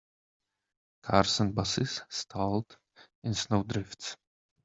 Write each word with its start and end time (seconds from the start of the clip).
Cars 1.03 1.39
and 1.41 1.53
busses 1.53 2.01
stalled 2.09 2.75
in 3.23 3.35
snow 3.35 3.61
drifts. 3.61 4.17